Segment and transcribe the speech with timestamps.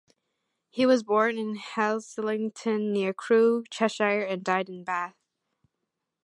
[0.71, 5.13] He was born in Haslington, near Crewe, Cheshire and died in Bath.